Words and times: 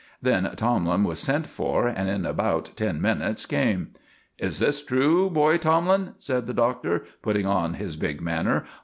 Then 0.19 0.49
Tomlin 0.55 1.03
was 1.03 1.19
sent 1.19 1.45
for, 1.45 1.87
and 1.87 2.09
in 2.09 2.25
about 2.25 2.71
ten 2.75 2.99
minutes 2.99 3.45
came. 3.45 3.89
"Is 4.39 4.57
this 4.57 4.83
true, 4.83 5.29
boy 5.29 5.59
Tomlin?" 5.59 6.15
said 6.17 6.47
the 6.47 6.55
Doctor, 6.55 7.05
putting 7.21 7.45
on 7.45 7.75
his 7.75 7.95
big 7.97 8.19
manner. 8.19 8.63